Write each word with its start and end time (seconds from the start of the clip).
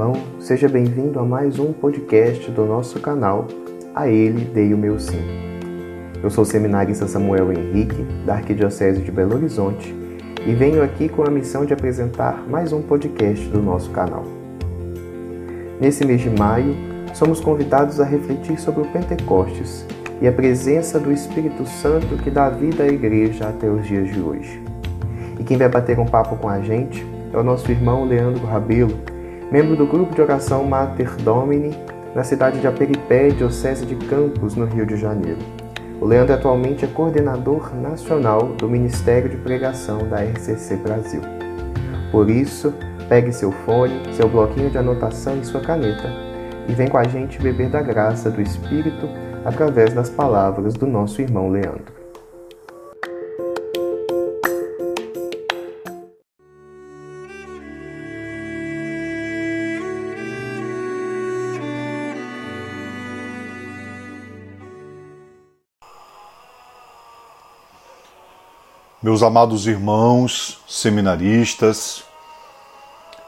irmão, 0.00 0.14
seja 0.38 0.66
bem-vindo 0.66 1.18
a 1.18 1.22
mais 1.22 1.58
um 1.58 1.74
podcast 1.74 2.50
do 2.52 2.64
nosso 2.64 2.98
canal 3.00 3.46
A 3.94 4.08
Ele 4.08 4.46
Dei 4.46 4.72
o 4.72 4.78
Meu 4.78 4.98
Sim. 4.98 5.20
Eu 6.22 6.30
sou 6.30 6.42
o 6.42 6.46
seminarista 6.46 7.06
Samuel 7.06 7.52
Henrique, 7.52 8.02
da 8.24 8.36
Arquidiocese 8.36 9.02
de 9.02 9.12
Belo 9.12 9.34
Horizonte, 9.34 9.94
e 10.46 10.54
venho 10.54 10.82
aqui 10.82 11.06
com 11.06 11.22
a 11.22 11.30
missão 11.30 11.66
de 11.66 11.74
apresentar 11.74 12.42
mais 12.48 12.72
um 12.72 12.80
podcast 12.80 13.46
do 13.48 13.60
nosso 13.60 13.90
canal. 13.90 14.24
Nesse 15.78 16.06
mês 16.06 16.22
de 16.22 16.30
maio, 16.30 16.74
somos 17.12 17.38
convidados 17.38 18.00
a 18.00 18.04
refletir 18.04 18.58
sobre 18.58 18.80
o 18.80 18.86
Pentecostes 18.86 19.84
e 20.22 20.26
a 20.26 20.32
presença 20.32 20.98
do 20.98 21.12
Espírito 21.12 21.66
Santo 21.66 22.16
que 22.22 22.30
dá 22.30 22.48
vida 22.48 22.84
à 22.84 22.88
igreja 22.88 23.48
até 23.48 23.68
os 23.68 23.86
dias 23.86 24.10
de 24.10 24.18
hoje. 24.18 24.62
E 25.38 25.44
quem 25.44 25.58
vai 25.58 25.68
bater 25.68 25.98
um 25.98 26.06
papo 26.06 26.36
com 26.36 26.48
a 26.48 26.58
gente 26.60 27.04
é 27.34 27.36
o 27.36 27.44
nosso 27.44 27.70
irmão 27.70 28.06
Leandro 28.06 28.46
Rabelo, 28.46 29.09
membro 29.50 29.74
do 29.74 29.86
grupo 29.86 30.14
de 30.14 30.22
oração 30.22 30.64
Mater 30.64 31.10
Domini, 31.22 31.76
na 32.14 32.22
cidade 32.22 32.60
de 32.60 32.66
Aperipé, 32.66 33.30
Diocese 33.30 33.84
de 33.84 33.96
Campos, 34.06 34.54
no 34.54 34.64
Rio 34.64 34.86
de 34.86 34.96
Janeiro. 34.96 35.38
O 36.00 36.06
Leandro 36.06 36.34
atualmente 36.34 36.84
é 36.84 36.88
coordenador 36.88 37.74
nacional 37.74 38.54
do 38.56 38.68
Ministério 38.68 39.28
de 39.28 39.36
Pregação 39.36 40.08
da 40.08 40.22
RCC 40.22 40.76
Brasil. 40.76 41.20
Por 42.12 42.30
isso, 42.30 42.72
pegue 43.08 43.32
seu 43.32 43.50
fone, 43.50 44.00
seu 44.14 44.28
bloquinho 44.28 44.70
de 44.70 44.78
anotação 44.78 45.38
e 45.38 45.44
sua 45.44 45.60
caneta 45.60 46.08
e 46.68 46.72
vem 46.72 46.86
com 46.86 46.98
a 46.98 47.04
gente 47.04 47.40
beber 47.40 47.68
da 47.68 47.82
graça 47.82 48.30
do 48.30 48.40
Espírito 48.40 49.08
através 49.44 49.92
das 49.92 50.08
palavras 50.08 50.74
do 50.74 50.86
nosso 50.86 51.20
irmão 51.20 51.50
Leandro. 51.50 51.99
Meus 69.02 69.22
amados 69.22 69.66
irmãos 69.66 70.60
seminaristas 70.68 72.04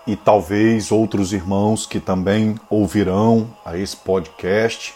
e 0.07 0.15
talvez 0.15 0.93
outros 0.93 1.33
irmãos 1.33 1.87
que 1.87 1.99
também 1.99 2.57
ouvirão 2.69 3.57
a 3.65 3.75
esse 3.79 3.97
podcast, 3.97 4.95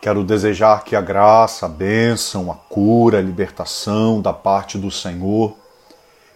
quero 0.00 0.22
desejar 0.22 0.84
que 0.84 0.94
a 0.94 1.00
graça, 1.00 1.66
a 1.66 1.68
bênção, 1.68 2.52
a 2.52 2.54
cura, 2.54 3.18
a 3.18 3.20
libertação 3.20 4.20
da 4.20 4.32
parte 4.32 4.78
do 4.78 4.92
Senhor 4.92 5.56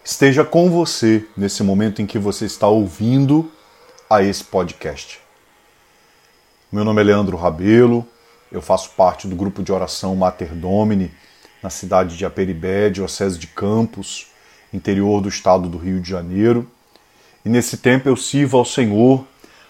esteja 0.05 0.44
com 0.44 0.68
você 0.68 1.24
nesse 1.36 1.62
momento 1.62 2.02
em 2.02 2.06
que 2.06 2.18
você 2.18 2.44
está 2.44 2.66
ouvindo 2.66 3.52
a 4.11 4.20
esse 4.20 4.42
podcast. 4.42 5.20
Meu 6.72 6.84
nome 6.84 7.00
é 7.02 7.05
Leandro 7.05 7.36
Rabelo, 7.36 8.05
eu 8.50 8.61
faço 8.61 8.91
parte 8.96 9.28
do 9.28 9.36
grupo 9.36 9.62
de 9.62 9.70
oração 9.70 10.16
Mater 10.16 10.52
Domini 10.56 11.12
na 11.62 11.70
cidade 11.70 12.16
de 12.16 12.25
Aperibé, 12.25 12.91
Diocese 12.91 13.39
de 13.39 13.47
Campos, 13.47 14.27
interior 14.72 15.20
do 15.20 15.28
estado 15.28 15.69
do 15.69 15.78
Rio 15.78 16.00
de 16.00 16.08
Janeiro. 16.08 16.69
E 17.45 17.48
nesse 17.48 17.77
tempo 17.77 18.08
eu 18.08 18.17
sirvo 18.17 18.58
ao 18.58 18.64
Senhor 18.64 19.24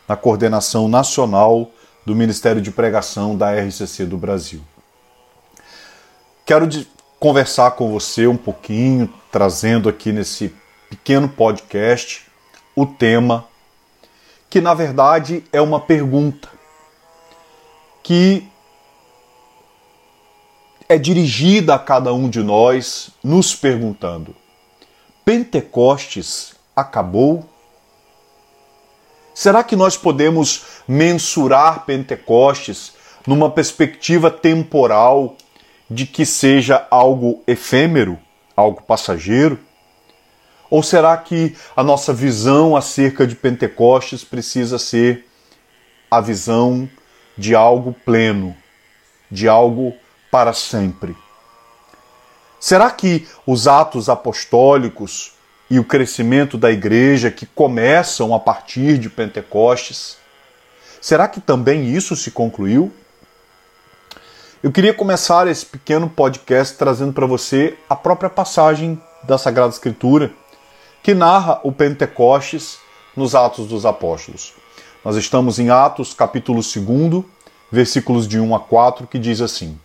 na 0.08 0.16
coordenação 0.16 0.88
nacional 0.88 1.70
do 2.04 2.14
Ministério 2.14 2.60
de 2.60 2.70
Pregação 2.70 3.36
da 3.36 3.52
RCC 3.52 4.04
do 4.06 4.16
Brasil. 4.16 4.60
Quero 6.44 6.68
conversar 7.18 7.72
com 7.72 7.92
você 7.92 8.26
um 8.26 8.36
pouquinho, 8.36 9.12
trazendo 9.30 9.88
aqui 9.88 10.10
nesse 10.10 10.54
pequeno 10.88 11.28
podcast 11.28 12.26
o 12.74 12.86
tema 12.86 13.46
que 14.48 14.60
na 14.60 14.74
verdade 14.74 15.44
é 15.52 15.60
uma 15.60 15.78
pergunta 15.78 16.48
que 18.02 18.49
é 20.90 20.98
dirigida 20.98 21.76
a 21.76 21.78
cada 21.78 22.12
um 22.12 22.28
de 22.28 22.42
nós, 22.42 23.10
nos 23.22 23.54
perguntando: 23.54 24.34
Pentecostes 25.24 26.56
acabou? 26.74 27.48
Será 29.32 29.62
que 29.62 29.76
nós 29.76 29.96
podemos 29.96 30.64
mensurar 30.88 31.86
Pentecostes 31.86 32.94
numa 33.24 33.48
perspectiva 33.48 34.32
temporal 34.32 35.36
de 35.88 36.06
que 36.06 36.26
seja 36.26 36.84
algo 36.90 37.40
efêmero, 37.46 38.18
algo 38.56 38.82
passageiro? 38.82 39.60
Ou 40.68 40.82
será 40.82 41.16
que 41.16 41.54
a 41.76 41.84
nossa 41.84 42.12
visão 42.12 42.74
acerca 42.74 43.28
de 43.28 43.36
Pentecostes 43.36 44.24
precisa 44.24 44.76
ser 44.76 45.24
a 46.10 46.20
visão 46.20 46.90
de 47.38 47.54
algo 47.54 47.94
pleno, 48.04 48.56
de 49.30 49.46
algo 49.46 49.94
para 50.30 50.52
sempre. 50.52 51.16
Será 52.58 52.90
que 52.90 53.26
os 53.46 53.66
atos 53.66 54.08
apostólicos 54.08 55.32
e 55.70 55.78
o 55.78 55.84
crescimento 55.84 56.58
da 56.58 56.70
igreja 56.70 57.30
que 57.30 57.46
começam 57.46 58.34
a 58.34 58.40
partir 58.40 58.98
de 58.98 59.08
Pentecostes, 59.08 60.16
será 61.00 61.28
que 61.28 61.40
também 61.40 61.88
isso 61.88 62.14
se 62.16 62.30
concluiu? 62.30 62.92
Eu 64.62 64.70
queria 64.70 64.92
começar 64.92 65.46
esse 65.46 65.64
pequeno 65.64 66.08
podcast 66.08 66.76
trazendo 66.76 67.14
para 67.14 67.24
você 67.24 67.78
a 67.88 67.96
própria 67.96 68.28
passagem 68.28 69.00
da 69.22 69.38
Sagrada 69.38 69.72
Escritura 69.72 70.30
que 71.02 71.14
narra 71.14 71.60
o 71.64 71.72
Pentecostes 71.72 72.78
nos 73.16 73.34
Atos 73.34 73.66
dos 73.66 73.86
Apóstolos. 73.86 74.52
Nós 75.02 75.16
estamos 75.16 75.58
em 75.58 75.70
Atos, 75.70 76.12
capítulo 76.12 76.60
2, 76.60 77.24
versículos 77.72 78.28
de 78.28 78.38
1 78.38 78.54
a 78.54 78.60
4, 78.60 79.06
que 79.06 79.18
diz 79.18 79.40
assim: 79.40 79.78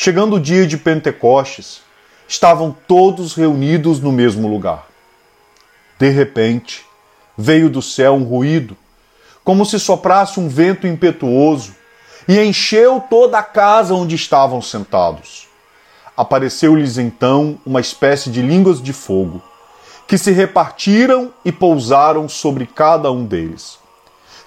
Chegando 0.00 0.36
o 0.36 0.40
dia 0.40 0.64
de 0.64 0.76
Pentecostes, 0.76 1.80
estavam 2.28 2.70
todos 2.86 3.34
reunidos 3.34 3.98
no 3.98 4.12
mesmo 4.12 4.46
lugar. 4.46 4.86
De 5.98 6.08
repente, 6.08 6.86
veio 7.36 7.68
do 7.68 7.82
céu 7.82 8.14
um 8.14 8.22
ruído, 8.22 8.76
como 9.42 9.66
se 9.66 9.76
soprasse 9.80 10.38
um 10.38 10.48
vento 10.48 10.86
impetuoso, 10.86 11.74
e 12.28 12.38
encheu 12.38 13.02
toda 13.10 13.40
a 13.40 13.42
casa 13.42 13.92
onde 13.92 14.14
estavam 14.14 14.62
sentados. 14.62 15.48
Apareceu-lhes 16.16 16.96
então 16.96 17.58
uma 17.66 17.80
espécie 17.80 18.30
de 18.30 18.40
línguas 18.40 18.80
de 18.80 18.92
fogo, 18.92 19.42
que 20.06 20.16
se 20.16 20.30
repartiram 20.30 21.34
e 21.44 21.50
pousaram 21.50 22.28
sobre 22.28 22.66
cada 22.66 23.10
um 23.10 23.24
deles 23.24 23.77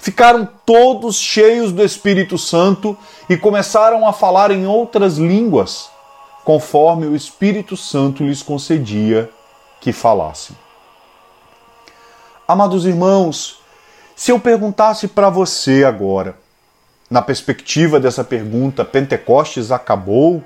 ficaram 0.01 0.49
todos 0.65 1.15
cheios 1.15 1.71
do 1.71 1.83
Espírito 1.83 2.35
Santo 2.35 2.97
e 3.29 3.37
começaram 3.37 4.07
a 4.07 4.11
falar 4.11 4.49
em 4.49 4.65
outras 4.65 5.17
línguas, 5.17 5.91
conforme 6.43 7.05
o 7.05 7.15
Espírito 7.15 7.77
Santo 7.77 8.23
lhes 8.23 8.41
concedia 8.41 9.29
que 9.79 9.93
falassem. 9.93 10.57
Amados 12.47 12.83
irmãos, 12.83 13.59
se 14.15 14.31
eu 14.31 14.39
perguntasse 14.39 15.07
para 15.07 15.29
você 15.29 15.83
agora, 15.83 16.35
na 17.07 17.21
perspectiva 17.21 17.99
dessa 17.99 18.23
pergunta, 18.23 18.83
Pentecostes 18.83 19.71
acabou? 19.71 20.43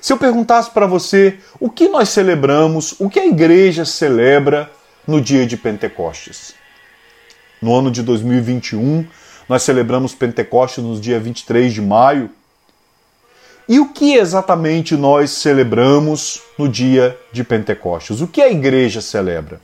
Se 0.00 0.12
eu 0.12 0.16
perguntasse 0.16 0.70
para 0.70 0.86
você 0.86 1.40
o 1.58 1.68
que 1.68 1.88
nós 1.88 2.10
celebramos, 2.10 2.94
o 3.00 3.10
que 3.10 3.18
a 3.18 3.26
igreja 3.26 3.84
celebra 3.84 4.70
no 5.04 5.20
dia 5.20 5.44
de 5.44 5.56
Pentecostes? 5.56 6.54
No 7.64 7.74
ano 7.74 7.90
de 7.90 8.02
2021, 8.02 9.06
nós 9.48 9.62
celebramos 9.62 10.14
Pentecostes 10.14 10.84
no 10.84 11.00
dia 11.00 11.18
23 11.18 11.72
de 11.72 11.80
maio. 11.80 12.28
E 13.66 13.80
o 13.80 13.88
que 13.90 14.16
exatamente 14.16 14.94
nós 14.94 15.30
celebramos 15.30 16.42
no 16.58 16.68
dia 16.68 17.18
de 17.32 17.42
Pentecostes? 17.42 18.20
O 18.20 18.26
que 18.28 18.42
a 18.42 18.50
igreja 18.50 19.00
celebra? 19.00 19.62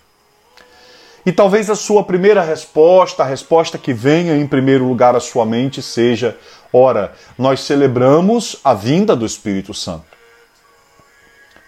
E 1.27 1.31
talvez 1.31 1.69
a 1.69 1.75
sua 1.75 2.03
primeira 2.03 2.41
resposta, 2.41 3.23
a 3.23 3.27
resposta 3.27 3.77
que 3.77 3.93
venha 3.93 4.35
em 4.35 4.47
primeiro 4.47 4.87
lugar 4.87 5.15
à 5.15 5.21
sua 5.21 5.45
mente 5.45 5.83
seja: 5.83 6.39
ora, 6.73 7.13
nós 7.37 7.61
celebramos 7.61 8.57
a 8.65 8.73
vinda 8.73 9.15
do 9.15 9.27
Espírito 9.27 9.75
Santo. 9.75 10.07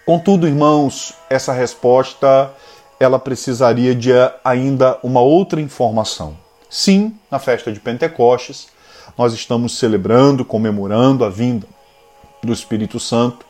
Contudo, 0.03 0.47
irmãos, 0.47 1.13
essa 1.29 1.53
resposta 1.53 2.51
ela 2.99 3.19
precisaria 3.19 3.93
de 3.93 4.11
ainda 4.43 4.97
uma 5.03 5.21
outra 5.21 5.59
informação. 5.59 6.37
Sim, 6.69 7.17
na 7.29 7.39
festa 7.39 7.71
de 7.71 7.79
Pentecostes, 7.79 8.67
nós 9.17 9.33
estamos 9.33 9.77
celebrando, 9.77 10.43
comemorando 10.43 11.23
a 11.23 11.29
vinda 11.29 11.67
do 12.43 12.51
Espírito 12.51 12.99
Santo, 12.99 13.45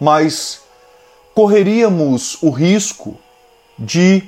mas 0.00 0.62
correríamos 1.34 2.42
o 2.42 2.50
risco 2.50 3.18
de 3.78 4.24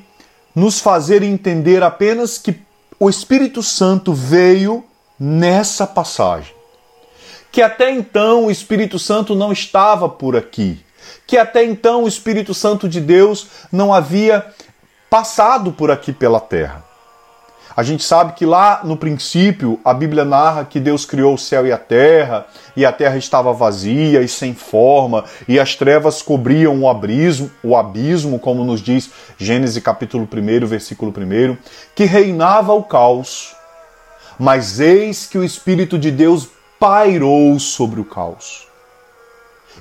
nos 0.55 0.81
fazer 0.81 1.23
entender 1.23 1.83
apenas 1.83 2.39
que 2.39 2.61
o 2.99 3.09
Espírito 3.09 3.63
Santo 3.63 4.13
veio 4.13 4.85
nessa 5.19 5.87
passagem. 5.87 6.55
Que 7.51 7.63
até 7.63 7.91
então 7.91 8.47
o 8.47 8.51
Espírito 8.51 8.99
Santo 8.99 9.35
não 9.35 9.51
estava 9.51 10.09
por 10.09 10.37
aqui, 10.37 10.85
que 11.27 11.37
até 11.37 11.65
então 11.65 12.05
o 12.05 12.09
Espírito 12.09 12.55
Santo 12.55 12.89
de 12.89 13.01
Deus 13.01 13.47
não 13.71 13.93
havia 13.93 14.47
passado 15.09 15.73
por 15.73 15.91
aqui 15.91 16.13
pela 16.13 16.41
terra. 16.41 16.91
A 17.77 17.83
gente 17.83 18.03
sabe 18.03 18.33
que 18.33 18.45
lá 18.45 18.81
no 18.85 18.97
princípio 18.97 19.81
a 19.85 19.95
Bíblia 19.95 20.25
narra 20.25 20.65
que 20.65 20.81
Deus 20.81 21.05
criou 21.05 21.35
o 21.35 21.39
céu 21.39 21.67
e 21.67 21.73
a 21.73 21.79
terra, 21.79 22.47
e 22.77 22.85
a 22.85 22.93
terra 22.93 23.17
estava 23.17 23.53
vazia 23.53 24.21
e 24.23 24.29
sem 24.29 24.55
forma, 24.55 25.25
e 25.49 25.59
as 25.59 25.77
trevas 25.77 26.21
cobriam 26.21 26.81
o 26.81 26.89
abismo, 26.89 27.51
o 27.63 27.77
abismo, 27.77 28.39
como 28.39 28.65
nos 28.65 28.81
diz 28.81 29.11
Gênesis 29.39 29.83
capítulo 29.83 30.29
1, 30.31 30.67
versículo 30.67 31.13
1, 31.17 31.57
que 31.95 32.05
reinava 32.05 32.73
o 32.73 32.83
caos. 32.83 33.55
Mas 34.39 34.81
eis 34.81 35.27
que 35.27 35.39
o 35.39 35.45
Espírito 35.45 35.99
de 35.99 36.11
Deus 36.11 36.49
pairou 36.79 37.59
sobre 37.59 38.01
o 38.01 38.05
caos. 38.05 38.70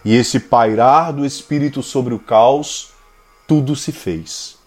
E 0.04 0.16
esse 0.16 0.40
pairar 0.40 1.12
do 1.12 1.26
Espírito 1.26 1.84
sobre 1.84 2.14
o 2.14 2.20
caos, 2.20 2.90
tudo 3.48 3.76
se 3.76 3.92
fez. 3.92 4.58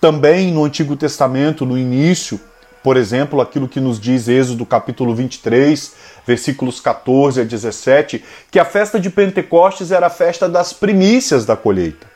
Também 0.00 0.52
no 0.52 0.64
Antigo 0.64 0.96
Testamento, 0.96 1.66
no 1.66 1.76
início, 1.76 2.40
por 2.82 2.96
exemplo, 2.96 3.40
aquilo 3.40 3.68
que 3.68 3.80
nos 3.80 4.00
diz 4.00 4.28
Êxodo 4.28 4.64
capítulo 4.64 5.14
23, 5.14 5.92
versículos 6.26 6.80
14 6.80 7.42
a 7.42 7.44
17, 7.44 8.24
que 8.50 8.58
a 8.58 8.64
festa 8.64 8.98
de 8.98 9.10
Pentecostes 9.10 9.92
era 9.92 10.06
a 10.06 10.10
festa 10.10 10.48
das 10.48 10.72
primícias 10.72 11.44
da 11.44 11.56
colheita, 11.56 12.06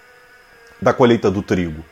da 0.81 0.95
colheita 0.95 1.31
do 1.31 1.43
trigo. 1.43 1.85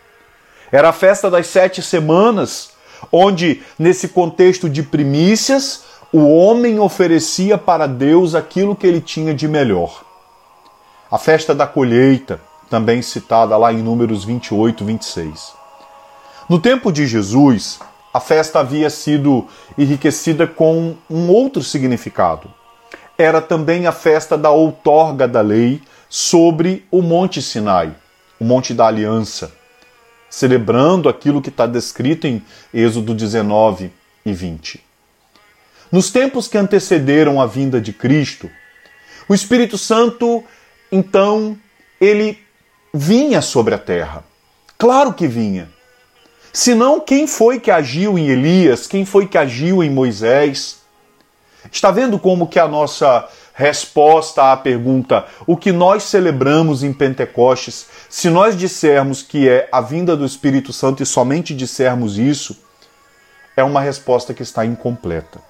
Era 0.71 0.89
a 0.89 0.93
festa 0.93 1.31
das 1.31 1.49
sete 1.49 1.83
semanas, 1.83 2.71
onde, 3.11 3.63
nesse 3.79 4.09
contexto 4.09 4.71
de 4.71 4.83
primícias, 4.83 5.85
o 6.11 6.35
homem 6.35 6.79
oferecia 6.79 7.59
para 7.59 7.87
Deus 7.87 8.35
aquilo 8.35 8.75
que 8.75 8.87
ele 8.87 9.01
tinha 9.01 9.35
de 9.35 9.47
melhor. 9.47 10.12
A 11.13 11.19
festa 11.19 11.55
da 11.55 11.67
colheita, 11.67 12.41
também 12.71 13.03
citada 13.03 13.55
lá 13.59 13.71
em 13.71 13.83
Números 13.83 14.25
28, 14.25 14.83
26. 14.83 15.53
No 16.49 16.59
tempo 16.59 16.91
de 16.91 17.07
Jesus, 17.07 17.79
a 18.15 18.19
festa 18.19 18.61
havia 18.61 18.89
sido 18.89 19.47
enriquecida 19.77 20.47
com 20.47 20.97
um 21.11 21.29
outro 21.29 21.63
significado. 21.63 22.51
Era 23.19 23.43
também 23.43 23.87
a 23.87 23.93
festa 23.93 24.39
da 24.39 24.49
outorga 24.49 25.29
da 25.29 25.43
lei 25.43 25.83
sobre 26.09 26.87
o 26.91 27.03
Monte 27.03 27.43
Sinai, 27.43 27.95
o 28.41 28.45
Monte 28.47 28.73
da 28.73 28.87
Aliança, 28.87 29.53
celebrando 30.31 31.11
aquilo 31.11 31.43
que 31.43 31.51
está 31.51 31.67
descrito 31.67 32.27
em 32.27 32.43
Êxodo 32.73 33.15
19 33.15 33.93
e 34.25 34.33
20. 34.33 34.83
Nos 35.93 36.11
tempos 36.11 36.49
que 36.49 36.57
antecederam 36.57 37.39
a 37.39 37.45
vinda 37.45 37.83
de 37.83 37.93
Cristo, 37.93 38.49
o 39.29 39.35
Espírito 39.35 39.77
Santo, 39.77 40.43
então, 40.93 41.59
ele 41.99 42.39
vinha 42.95 43.41
sobre 43.41 43.75
a 43.75 43.79
terra. 43.79 44.23
Claro 44.79 45.15
que 45.15 45.27
vinha 45.27 45.69
Senão, 46.53 47.01
quem 47.01 47.27
foi 47.27 47.59
que 47.59 47.71
agiu 47.71 48.19
em 48.19 48.29
Elias? 48.29 48.87
Quem 48.87 49.07
foi 49.07 49.27
que 49.27 49.39
agiu 49.39 49.83
em 49.83 49.89
Moisés? 49.89 50.83
Está 51.71 51.91
vendo 51.91 52.19
como 52.19 52.47
que 52.47 52.59
a 52.59 52.69
nossa 52.69 53.27
resposta 53.55 54.53
à 54.53 54.57
pergunta 54.57 55.27
o 55.47 55.57
que 55.57 55.73
nós 55.73 56.03
celebramos 56.05 56.83
em 56.83 56.93
Pentecostes, 56.93 57.87
se 58.09 58.29
nós 58.29 58.57
dissermos 58.57 59.23
que 59.23 59.49
é 59.49 59.69
a 59.73 59.81
vinda 59.81 60.17
do 60.17 60.27
Espírito 60.27 60.73
Santo 60.73 61.03
e 61.03 61.07
somente 61.07 61.55
dissermos 61.55 62.19
isso, 62.19 62.59
é 63.57 63.65
uma 63.65 63.81
resposta 63.81 64.35
que 64.35 64.43
está 64.43 64.65
incompleta. 64.65 65.41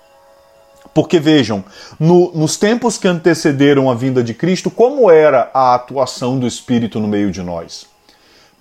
Porque 0.94 1.18
vejam, 1.18 1.64
no, 1.98 2.30
nos 2.32 2.56
tempos 2.56 2.98
que 2.98 3.08
antecederam 3.08 3.90
a 3.90 3.94
vinda 3.94 4.22
de 4.22 4.34
Cristo, 4.34 4.70
como 4.70 5.10
era 5.10 5.50
a 5.54 5.74
atuação 5.74 6.38
do 6.38 6.46
Espírito 6.46 7.00
no 7.00 7.08
meio 7.08 7.30
de 7.30 7.42
nós? 7.42 7.86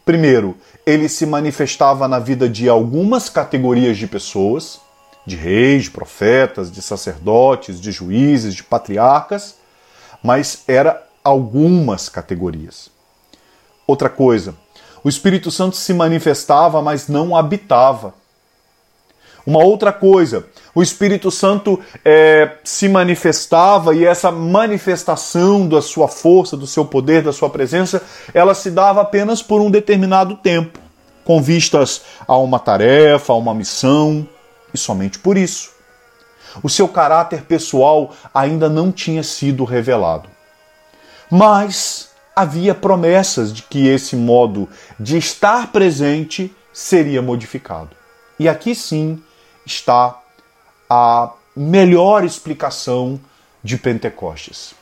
Primeiro, 0.06 0.58
ele 0.86 1.10
se 1.10 1.26
manifestava 1.26 2.08
na 2.08 2.20
vida 2.20 2.48
de 2.48 2.70
algumas 2.70 3.30
categorias 3.30 3.98
de 3.98 4.08
pessoas, 4.08 4.80
de 5.26 5.36
reis, 5.36 5.84
de 5.84 5.92
profetas, 5.92 6.72
de 6.72 6.82
sacerdotes, 6.82 7.80
de 7.80 7.92
juízes, 7.92 8.56
de 8.56 8.64
patriarcas, 8.64 9.56
mas 10.24 10.64
era 10.68 11.06
algumas 11.24 12.10
categorias. 12.10 12.90
Outra 13.86 14.10
coisa, 14.10 14.56
o 15.04 15.10
Espírito 15.10 15.52
Santo 15.52 15.76
se 15.76 15.94
manifestava, 15.94 16.82
mas 16.82 17.08
não 17.08 17.36
habitava. 17.36 18.14
Uma 19.46 19.64
outra 19.64 19.92
coisa, 19.92 20.46
o 20.74 20.82
Espírito 20.82 21.30
Santo 21.30 21.80
é, 22.04 22.58
se 22.64 22.88
manifestava 22.88 23.94
e 23.94 24.06
essa 24.06 24.32
manifestação 24.32 25.68
da 25.68 25.82
sua 25.82 26.08
força, 26.08 26.56
do 26.56 26.66
seu 26.66 26.86
poder, 26.86 27.22
da 27.22 27.34
sua 27.34 27.50
presença, 27.50 28.02
ela 28.34 28.54
se 28.54 28.72
dava 28.72 29.02
apenas 29.02 29.42
por 29.42 29.60
um 29.60 29.70
determinado 29.70 30.36
tempo, 30.36 30.80
com 31.26 31.42
vistas 31.42 32.02
a 32.26 32.38
uma 32.38 32.58
tarefa, 32.58 33.34
a 33.34 33.36
uma 33.36 33.54
missão, 33.54 34.28
e 34.74 34.78
somente 34.78 35.20
por 35.20 35.38
isso. 35.38 35.72
O 36.64 36.70
seu 36.70 36.88
caráter 36.88 37.44
pessoal 37.44 38.14
ainda 38.34 38.70
não 38.70 38.92
tinha 38.92 39.24
sido 39.24 39.64
revelado. 39.64 40.30
Mas 41.30 42.10
havia 42.36 42.74
promessas 42.74 43.54
de 43.54 43.62
que 43.64 43.88
esse 43.88 44.16
modo 44.16 44.70
de 45.00 45.18
estar 45.18 45.72
presente 45.72 46.54
seria 46.74 47.22
modificado. 47.22 47.90
E 48.40 48.48
aqui 48.50 48.74
sim 48.74 49.22
está 49.66 50.21
a 50.94 51.32
melhor 51.56 52.26
explicação 52.26 53.18
de 53.64 53.78
Pentecostes. 53.78 54.76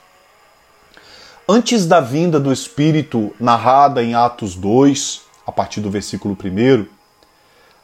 Antes 1.48 1.86
da 1.86 2.00
vinda 2.00 2.40
do 2.40 2.52
Espírito, 2.52 3.32
narrada 3.38 4.02
em 4.02 4.12
Atos 4.12 4.56
2, 4.56 5.20
a 5.46 5.52
partir 5.52 5.80
do 5.80 5.88
versículo 5.88 6.36
1, 6.36 6.84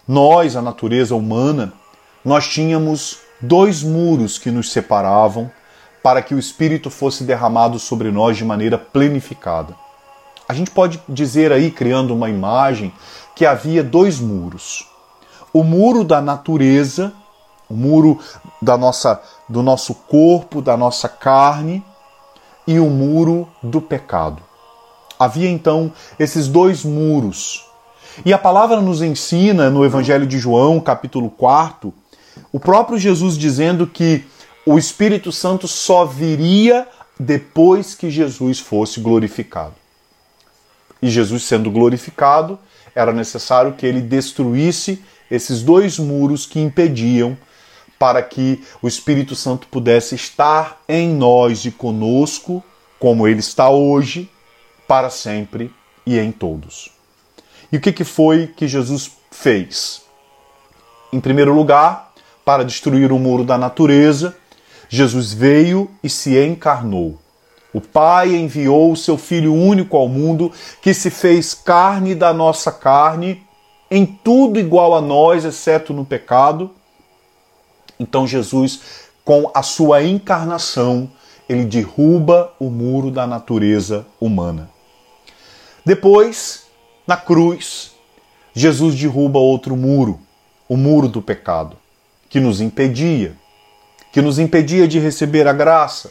nós, 0.09 0.57
a 0.57 0.63
natureza 0.63 1.15
humana, 1.15 1.73
nós 2.25 2.49
tínhamos 2.49 3.19
dois 3.41 3.85
muros 3.85 4.39
que 4.39 4.51
nos 4.51 4.73
separavam 4.73 5.49
para 6.03 6.21
que 6.21 6.35
o 6.35 6.39
Espírito 6.41 6.91
fosse 6.91 7.23
derramado 7.23 7.79
sobre 7.79 8.11
nós 8.11 8.37
de 8.37 8.45
maneira 8.45 8.77
planificada. 8.77 9.73
A 10.49 10.53
gente 10.53 10.73
pode 10.73 11.01
dizer 11.09 11.53
aí, 11.53 11.71
criando 11.71 12.13
uma 12.13 12.29
imagem, 12.29 12.93
que 13.37 13.47
havia 13.47 13.85
dois 13.85 14.19
muros 14.19 14.85
o 15.53 15.63
muro 15.63 16.05
da 16.05 16.21
natureza, 16.21 17.15
o 17.69 17.75
muro 17.75 18.19
da 18.61 18.77
nossa, 18.77 19.21
do 19.49 19.63
nosso 19.63 19.95
corpo, 19.95 20.63
da 20.63 20.77
nossa 20.77 21.09
carne, 21.09 21.85
e 22.67 22.81
o 22.81 22.91
muro 22.91 23.49
do 23.63 23.81
pecado. 23.81 24.43
Havia 25.19 25.49
então 25.49 25.93
esses 26.19 26.49
dois 26.49 26.85
muros. 26.85 27.65
E 28.25 28.33
a 28.33 28.39
palavra 28.39 28.81
nos 28.81 29.03
ensina 29.03 29.71
no 29.71 29.85
Evangelho 29.85 30.27
de 30.27 30.39
João, 30.39 30.81
capítulo 30.81 31.31
4, 31.31 31.93
o 32.53 32.59
próprio 32.59 32.99
Jesus 32.99 33.37
dizendo 33.37 33.87
que 33.87 34.25
o 34.65 34.79
Espírito 34.79 35.31
Santo 35.31 35.69
só 35.69 36.05
viria 36.05 36.87
depois 37.19 37.95
que 37.95 38.11
Jesus 38.11 38.59
fosse 38.59 39.01
glorificado. 39.01 39.75
E 41.01 41.09
Jesus 41.09 41.45
sendo 41.45 41.71
glorificado, 41.71 42.59
era 42.95 43.13
necessário 43.13 43.75
que 43.75 43.87
ele 43.87 44.01
destruísse 44.01 45.03
esses 45.31 45.63
dois 45.63 45.99
muros 45.99 46.47
que 46.47 46.61
impediam 46.61 47.37
para 47.99 48.23
que 48.23 48.63
o 48.83 48.89
Espírito 48.89 49.35
Santo 49.35 49.67
pudesse 49.69 50.15
estar 50.15 50.81
em 50.89 51.09
nós 51.09 51.65
e 51.65 51.71
conosco, 51.71 52.63
como 52.99 53.27
ele 53.27 53.41
está 53.41 53.69
hoje, 53.71 54.31
para 54.87 55.11
sempre 55.11 55.73
e 56.07 56.19
em 56.19 56.31
todos. 56.31 56.91
E 57.73 57.77
o 57.77 57.81
que, 57.81 57.93
que 57.93 58.05
foi 58.05 58.47
que 58.47 58.69
Jesus 58.69 59.11
fez? 59.31 60.03
Em 61.13 61.21
primeiro 61.21 61.55
lugar, 61.55 62.13
para 62.45 62.65
destruir 62.65 63.13
o 63.13 63.19
muro 63.19 63.45
da 63.45 63.59
natureza, 63.59 64.37
Jesus 64.89 65.33
veio 65.33 65.91
e 66.03 66.09
se 66.09 66.39
encarnou. 66.39 67.19
O 67.73 67.81
Pai 67.81 68.35
enviou 68.35 68.93
o 68.93 68.97
seu 68.97 69.19
Filho 69.19 69.53
único 69.53 69.97
ao 69.97 70.09
mundo, 70.09 70.53
que 70.81 70.95
se 70.95 71.11
fez 71.11 71.53
carne 71.53 72.15
da 72.15 72.33
nossa 72.33 72.71
carne 72.71 73.47
em 73.91 74.05
tudo 74.05 74.59
igual 74.59 74.95
a 74.95 75.01
nós, 75.01 75.45
exceto 75.45 75.93
no 75.93 76.05
pecado. 76.05 76.71
Então 77.99 78.27
Jesus, 78.27 78.81
com 79.25 79.51
a 79.55 79.63
sua 79.63 80.03
encarnação, 80.03 81.11
ele 81.49 81.65
derruba 81.65 82.53
o 82.59 82.71
muro 82.71 83.11
da 83.11 83.27
natureza 83.27 84.07
humana. 84.21 84.71
Depois, 85.85 86.67
na 87.07 87.17
cruz, 87.17 87.93
Jesus 88.55 88.95
derruba 88.95 89.39
outro 89.39 89.77
muro, 89.77 90.21
o 90.69 90.77
muro 90.77 91.09
do 91.09 91.23
pecado, 91.23 91.77
que 92.29 92.41
nos 92.41 92.61
impedia, 92.61 93.37
que 94.13 94.21
nos 94.21 94.39
impedia 94.39 94.89
de 94.89 94.99
receber 94.99 95.47
a 95.47 95.53
graça. 95.53 96.11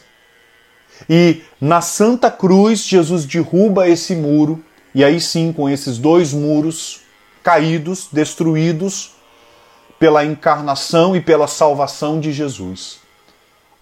E 1.08 1.42
na 1.60 1.80
Santa 1.80 2.30
Cruz, 2.30 2.80
Jesus 2.86 3.26
derruba 3.26 3.88
esse 3.88 4.14
muro, 4.14 4.64
e 4.94 5.04
aí 5.04 5.20
sim, 5.20 5.52
com 5.52 5.68
esses 5.68 5.98
dois 5.98 6.32
muros, 6.32 7.00
caídos, 7.42 8.08
destruídos 8.10 9.15
pela 9.98 10.24
encarnação 10.24 11.16
e 11.16 11.20
pela 11.20 11.46
salvação 11.46 12.20
de 12.20 12.32
Jesus. 12.32 12.98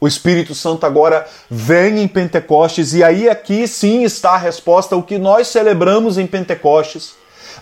O 0.01 0.07
Espírito 0.07 0.55
Santo 0.55 0.85
agora 0.85 1.27
vem 1.49 2.01
em 2.01 2.07
Pentecostes, 2.07 2.93
e 2.93 3.03
aí 3.03 3.29
aqui 3.29 3.67
sim 3.67 4.03
está 4.03 4.33
a 4.33 4.37
resposta 4.39 4.95
ao 4.95 5.03
que 5.03 5.17
nós 5.17 5.49
celebramos 5.49 6.19
em 6.19 6.27
Pentecostes, 6.27 7.15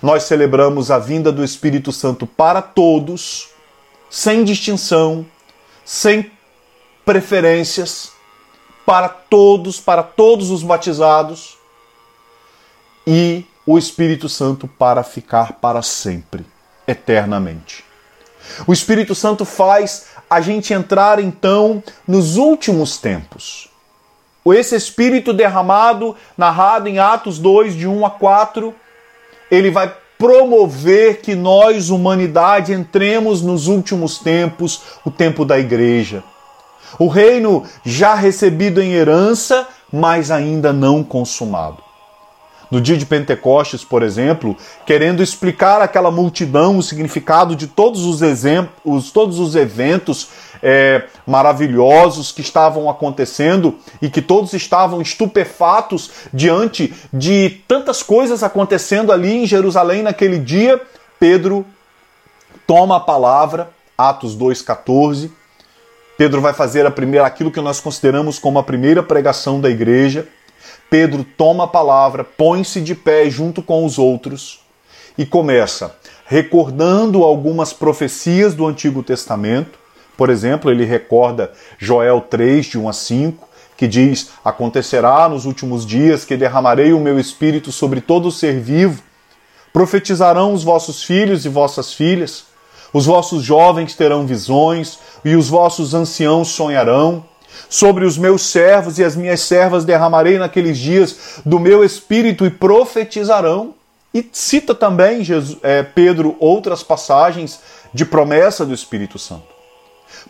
nós 0.03 0.25
celebramos 0.25 0.91
a 0.91 0.99
vinda 0.99 1.31
do 1.31 1.45
Espírito 1.45 1.93
Santo 1.93 2.27
para 2.27 2.61
todos, 2.61 3.51
sem 4.11 4.43
distinção, 4.43 5.25
sem 5.85 6.33
preferências, 7.05 8.11
para 8.85 9.09
todos, 9.09 9.79
para 9.79 10.03
todos 10.03 10.51
os 10.51 10.63
batizados, 10.63 11.57
e 13.07 13.45
o 13.65 13.79
Espírito 13.79 14.29
Santo 14.29 14.67
para 14.67 15.05
ficar 15.05 15.55
para 15.61 15.83
sempre, 15.83 16.45
eternamente. 16.87 17.92
O 18.67 18.73
Espírito 18.73 19.15
Santo 19.15 19.45
faz 19.45 20.07
a 20.29 20.41
gente 20.41 20.73
entrar 20.73 21.19
então 21.19 21.83
nos 22.07 22.37
últimos 22.37 22.97
tempos. 22.97 23.69
Esse 24.47 24.75
Espírito 24.75 25.33
derramado, 25.33 26.17
narrado 26.37 26.89
em 26.89 26.99
Atos 26.99 27.39
2, 27.39 27.75
de 27.75 27.87
1 27.87 28.05
a 28.05 28.11
4, 28.11 28.75
ele 29.51 29.71
vai 29.71 29.95
promover 30.19 31.21
que 31.21 31.35
nós, 31.35 31.91
humanidade, 31.91 32.73
entremos 32.73 33.43
nos 33.43 33.67
últimos 33.67 34.19
tempos, 34.19 34.83
o 35.05 35.11
tempo 35.11 35.45
da 35.45 35.59
igreja. 35.59 36.25
O 36.99 37.09
reino 37.09 37.65
já 37.85 38.15
recebido 38.15 38.81
em 38.81 38.93
herança, 38.93 39.67
mas 39.93 40.31
ainda 40.31 40.73
não 40.73 41.05
consumado 41.05 41.92
no 42.73 42.81
dia 42.81 42.97
de 42.97 43.05
Pentecostes, 43.05 43.85
por 43.85 44.03
exemplo, 44.03 44.57
querendo 44.87 45.23
explicar 45.23 45.83
àquela 45.83 46.11
multidão 46.11 46.79
o 46.79 46.83
significado 46.83 47.55
de 47.55 47.67
todos 47.67 48.07
os 48.07 48.23
exemplos, 48.23 49.11
todos 49.11 49.39
os 49.39 49.55
eventos 49.55 50.31
é, 50.63 51.05
maravilhosos 51.27 52.33
que 52.33 52.41
estavam 52.41 52.89
acontecendo 52.89 53.77
e 54.01 54.09
que 54.09 54.23
todos 54.23 54.55
estavam 54.55 55.03
estupefatos 55.03 56.13
diante 56.33 56.95
de 57.13 57.51
tantas 57.69 58.03
coisas 58.03 58.43
acontecendo 58.43 59.13
ali 59.13 59.43
em 59.43 59.47
Jerusalém 59.47 60.03
naquele 60.03 60.39
dia, 60.39 60.81
Pedro 61.21 61.67
toma 62.67 62.97
a 62.97 63.01
palavra, 63.01 63.69
Atos 63.99 64.35
2,14. 64.35 65.31
Pedro 66.17 66.41
vai 66.41 66.55
fazer 66.55 66.87
a 66.87 66.91
primeira, 66.91 67.27
aquilo 67.27 67.51
que 67.51 67.61
nós 67.61 67.81
consideramos 67.81 68.39
como 68.39 68.59
a 68.59 68.63
primeira 68.63 69.03
pregação 69.03 69.61
da 69.61 69.69
igreja 69.69 70.27
Pedro 70.93 71.25
toma 71.25 71.65
a 71.65 71.67
palavra, 71.67 72.23
põe-se 72.23 72.79
de 72.79 72.95
pé 72.95 73.31
junto 73.31 73.63
com 73.63 73.87
os 73.87 73.99
outros 73.99 74.61
e 75.17 75.25
começa 75.25 75.97
recordando 76.27 77.25
algumas 77.25 77.73
profecias 77.73 78.55
do 78.55 78.67
Antigo 78.67 79.03
Testamento. 79.03 79.79
Por 80.19 80.29
exemplo, 80.29 80.71
ele 80.71 80.85
recorda 80.85 81.51
Joel 81.79 82.21
3, 82.21 82.67
de 82.67 82.79
1 82.79 82.91
a 82.91 82.93
5, 82.93 83.49
que 83.75 83.89
diz: 83.89 84.33
Acontecerá 84.45 85.31
nos 85.31 85.47
últimos 85.47 85.87
dias 85.87 86.27
que 86.27 86.37
derramarei 86.37 86.93
o 86.93 87.01
meu 87.01 87.19
espírito 87.19 87.73
sobre 87.73 88.03
todo 88.03 88.31
ser 88.31 88.61
vivo. 88.61 89.03
Profetizarão 89.73 90.53
os 90.53 90.63
vossos 90.63 91.03
filhos 91.03 91.47
e 91.47 91.49
vossas 91.49 91.95
filhas, 91.95 92.45
os 92.93 93.07
vossos 93.07 93.43
jovens 93.43 93.97
terão 93.97 94.27
visões, 94.27 94.99
e 95.25 95.37
os 95.37 95.49
vossos 95.49 95.95
anciãos 95.95 96.49
sonharão. 96.49 97.32
Sobre 97.73 98.05
os 98.05 98.19
meus 98.19 98.43
servos 98.43 98.99
e 98.99 99.05
as 99.05 99.17
minhas 99.17 99.41
servas 99.41 99.87
derramarei 99.87 100.37
naqueles 100.37 100.77
dias 100.77 101.41
do 101.43 101.59
meu 101.59 101.83
espírito 101.83 102.45
e 102.45 102.51
profetizarão. 102.51 103.75
E 104.13 104.29
cita 104.31 104.75
também 104.75 105.25
Jesus, 105.25 105.59
é, 105.63 105.83
Pedro 105.83 106.37
outras 106.39 106.83
passagens 106.83 107.61
de 107.95 108.05
promessa 108.05 108.67
do 108.67 108.75
Espírito 108.75 109.19
Santo. 109.19 109.47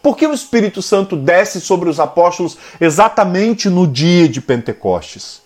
Por 0.01 0.17
que 0.17 0.25
o 0.25 0.33
Espírito 0.33 0.81
Santo 0.81 1.17
desce 1.17 1.61
sobre 1.61 1.89
os 1.89 1.99
apóstolos 1.99 2.57
exatamente 2.81 3.69
no 3.69 3.89
dia 3.89 4.29
de 4.29 4.41
Pentecostes? 4.41 5.43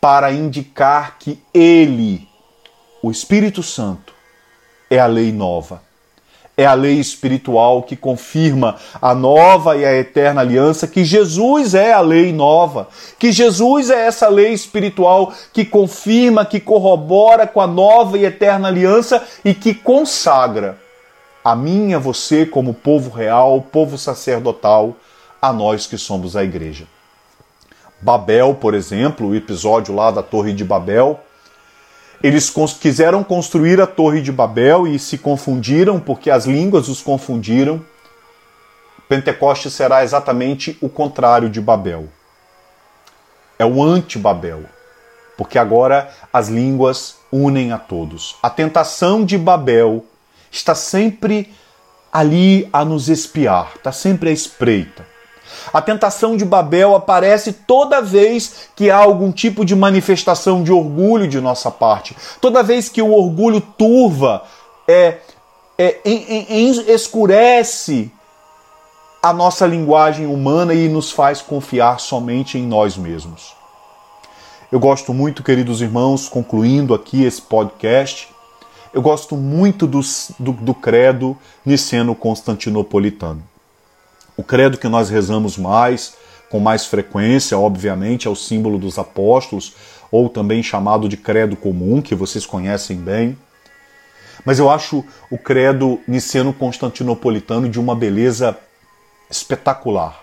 Para 0.00 0.32
indicar 0.32 1.18
que 1.18 1.38
ele, 1.52 2.26
o 3.02 3.10
Espírito 3.10 3.62
Santo, 3.62 4.14
é 4.88 4.98
a 4.98 5.06
lei 5.06 5.30
nova 5.30 5.86
é 6.58 6.66
a 6.66 6.74
lei 6.74 6.98
espiritual 6.98 7.84
que 7.84 7.94
confirma 7.94 8.74
a 9.00 9.14
nova 9.14 9.76
e 9.76 9.84
a 9.84 9.94
eterna 9.94 10.40
aliança, 10.40 10.88
que 10.88 11.04
Jesus 11.04 11.72
é 11.72 11.92
a 11.92 12.00
lei 12.00 12.32
nova, 12.32 12.88
que 13.16 13.30
Jesus 13.30 13.90
é 13.90 14.06
essa 14.06 14.28
lei 14.28 14.52
espiritual 14.52 15.32
que 15.52 15.64
confirma, 15.64 16.44
que 16.44 16.58
corrobora 16.58 17.46
com 17.46 17.60
a 17.60 17.66
nova 17.68 18.18
e 18.18 18.24
eterna 18.24 18.66
aliança 18.66 19.22
e 19.44 19.54
que 19.54 19.72
consagra 19.72 20.76
a 21.44 21.54
mim 21.54 21.90
e 21.90 21.94
a 21.94 21.98
você 22.00 22.44
como 22.44 22.74
povo 22.74 23.08
real, 23.08 23.62
povo 23.62 23.96
sacerdotal, 23.96 24.96
a 25.40 25.52
nós 25.52 25.86
que 25.86 25.96
somos 25.96 26.34
a 26.34 26.42
igreja. 26.42 26.88
Babel, 28.00 28.56
por 28.56 28.74
exemplo, 28.74 29.28
o 29.28 29.34
episódio 29.36 29.94
lá 29.94 30.10
da 30.10 30.24
Torre 30.24 30.52
de 30.52 30.64
Babel, 30.64 31.20
eles 32.22 32.52
quiseram 32.80 33.22
construir 33.22 33.80
a 33.80 33.86
Torre 33.86 34.20
de 34.20 34.32
Babel 34.32 34.86
e 34.86 34.98
se 34.98 35.18
confundiram 35.18 36.00
porque 36.00 36.30
as 36.30 36.46
línguas 36.46 36.88
os 36.88 37.00
confundiram. 37.00 37.84
Pentecoste 39.08 39.70
será 39.70 40.02
exatamente 40.02 40.76
o 40.80 40.88
contrário 40.88 41.48
de 41.48 41.60
Babel. 41.60 42.08
É 43.58 43.64
o 43.64 43.82
anti-Babel, 43.82 44.64
porque 45.36 45.58
agora 45.58 46.10
as 46.32 46.48
línguas 46.48 47.16
unem 47.32 47.72
a 47.72 47.78
todos. 47.78 48.36
A 48.42 48.50
tentação 48.50 49.24
de 49.24 49.38
Babel 49.38 50.04
está 50.50 50.74
sempre 50.74 51.52
ali 52.12 52.68
a 52.72 52.84
nos 52.84 53.08
espiar, 53.08 53.72
está 53.76 53.92
sempre 53.92 54.30
à 54.30 54.32
espreita. 54.32 55.06
A 55.72 55.80
tentação 55.80 56.36
de 56.36 56.44
Babel 56.44 56.94
aparece 56.94 57.52
toda 57.52 58.00
vez 58.00 58.68
que 58.74 58.90
há 58.90 58.96
algum 58.96 59.30
tipo 59.32 59.64
de 59.64 59.74
manifestação 59.76 60.62
de 60.62 60.72
orgulho 60.72 61.28
de 61.28 61.40
nossa 61.40 61.70
parte. 61.70 62.16
Toda 62.40 62.62
vez 62.62 62.88
que 62.88 63.02
o 63.02 63.12
orgulho 63.12 63.60
turva, 63.60 64.42
é, 64.86 65.18
é, 65.76 66.00
em, 66.04 66.70
escurece 66.90 68.10
a 69.22 69.32
nossa 69.32 69.66
linguagem 69.66 70.26
humana 70.26 70.72
e 70.74 70.88
nos 70.88 71.10
faz 71.10 71.42
confiar 71.42 72.00
somente 72.00 72.56
em 72.56 72.66
nós 72.66 72.96
mesmos. 72.96 73.54
Eu 74.70 74.78
gosto 74.78 75.14
muito, 75.14 75.42
queridos 75.42 75.80
irmãos, 75.80 76.28
concluindo 76.28 76.94
aqui 76.94 77.24
esse 77.24 77.40
podcast, 77.40 78.28
eu 78.92 79.02
gosto 79.02 79.36
muito 79.36 79.86
do, 79.86 80.00
do, 80.38 80.52
do 80.52 80.74
credo 80.74 81.36
niceno-constantinopolitano. 81.64 83.42
O 84.38 84.44
credo 84.44 84.78
que 84.78 84.86
nós 84.86 85.10
rezamos 85.10 85.58
mais, 85.58 86.14
com 86.48 86.60
mais 86.60 86.86
frequência, 86.86 87.58
obviamente, 87.58 88.28
é 88.28 88.30
o 88.30 88.36
símbolo 88.36 88.78
dos 88.78 88.96
apóstolos, 88.96 89.74
ou 90.12 90.28
também 90.28 90.62
chamado 90.62 91.08
de 91.08 91.16
credo 91.16 91.56
comum, 91.56 92.00
que 92.00 92.14
vocês 92.14 92.46
conhecem 92.46 92.98
bem. 92.98 93.36
Mas 94.44 94.60
eu 94.60 94.70
acho 94.70 95.04
o 95.28 95.36
credo 95.36 96.00
niceno-constantinopolitano 96.06 97.68
de 97.68 97.80
uma 97.80 97.96
beleza 97.96 98.56
espetacular. 99.28 100.22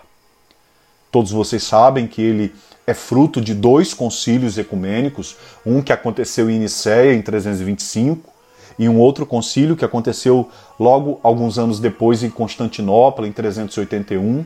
Todos 1.12 1.30
vocês 1.30 1.62
sabem 1.62 2.06
que 2.06 2.22
ele 2.22 2.54
é 2.86 2.94
fruto 2.94 3.38
de 3.38 3.52
dois 3.52 3.92
concílios 3.92 4.56
ecumênicos, 4.56 5.36
um 5.64 5.82
que 5.82 5.92
aconteceu 5.92 6.48
em 6.48 6.58
Nicéia 6.58 7.12
em 7.12 7.20
325 7.20 8.35
e 8.78 8.88
um 8.88 8.98
outro 8.98 9.24
concílio 9.24 9.76
que 9.76 9.84
aconteceu 9.84 10.48
logo 10.78 11.18
alguns 11.22 11.58
anos 11.58 11.80
depois 11.80 12.22
em 12.22 12.30
Constantinopla, 12.30 13.26
em 13.26 13.32
381. 13.32 14.44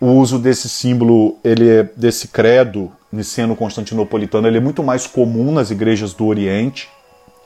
O 0.00 0.06
uso 0.12 0.38
desse 0.38 0.68
símbolo, 0.68 1.36
ele 1.44 1.68
é, 1.68 1.82
desse 1.96 2.28
credo 2.28 2.90
niceno-constantinopolitano, 3.12 4.46
ele 4.46 4.58
é 4.58 4.60
muito 4.60 4.82
mais 4.82 5.06
comum 5.06 5.52
nas 5.52 5.70
igrejas 5.70 6.14
do 6.14 6.26
Oriente 6.26 6.88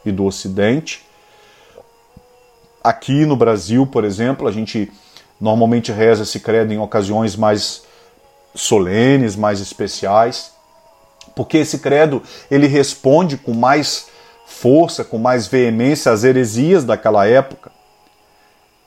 e 0.04 0.12
do 0.12 0.24
Ocidente. 0.24 1.02
Aqui 2.82 3.24
no 3.24 3.34
Brasil, 3.34 3.86
por 3.86 4.04
exemplo, 4.04 4.46
a 4.46 4.52
gente 4.52 4.92
normalmente 5.40 5.90
reza 5.90 6.22
esse 6.22 6.38
credo 6.38 6.72
em 6.72 6.78
ocasiões 6.78 7.34
mais 7.34 7.82
solenes, 8.54 9.34
mais 9.34 9.60
especiais, 9.60 10.52
porque 11.34 11.58
esse 11.58 11.78
credo 11.78 12.22
ele 12.50 12.66
responde 12.66 13.36
com 13.36 13.52
mais 13.52 14.06
força, 14.46 15.04
com 15.04 15.18
mais 15.18 15.46
veemência 15.46 16.12
às 16.12 16.24
heresias 16.24 16.84
daquela 16.84 17.26
época. 17.26 17.72